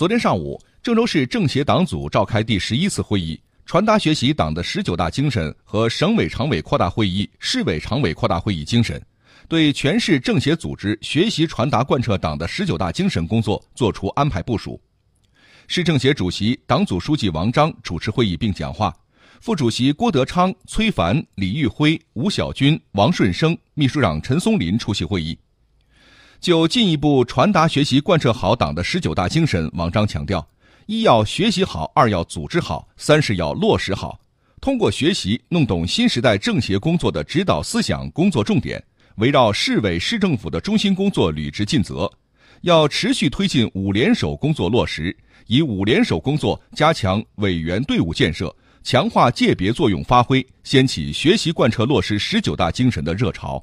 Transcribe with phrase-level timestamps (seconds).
[0.00, 8.98] 昨天上午，郑州市政协党组召开第十一次会议，传达学习党的十九大精神和省委常委扩大会议、市委常委扩大会议精神，
[9.46, 14.80] 对全市政协组织学习传达贯彻党的十九大精神工作作出安排部署。
[15.66, 18.96] 市政协主席、党组书记王章主持会议并讲话，
[19.38, 25.36] 副主席郭德昌、崔凡、李玉辉、吴晓军、王顺生，秘书长陈松林出席会议。
[26.40, 30.46] 就进一步传达学习贯彻好党的十九大精神，王章强调：
[30.86, 34.18] 一要学习好，二要组织好，三是要落实好。
[34.58, 38.82] 通过学习弄懂新时代政协工作的指导思想、工作重点，
[39.16, 42.10] 围绕市委市政府的中心工作履职尽责。
[42.62, 45.14] 要持续推进五联手工作落实，
[45.46, 53.62] 以五联手工作加强委员队伍建设，强化界别作用发挥，掀起学习贯彻落实十九大精神的热潮。